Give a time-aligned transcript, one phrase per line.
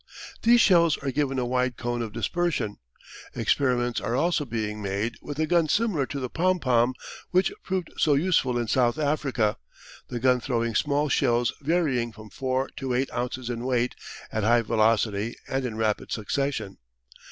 [0.41, 2.79] These shells are given a wide cone of dispersion.
[3.35, 6.95] Experiments are also being made with a gun similar to the pom pom
[7.29, 9.57] which proved so useful in South Africa,
[10.07, 13.93] the gun throwing small shells varying from four to eight ounces in weight
[14.31, 16.79] at high velocity and in rapid succession.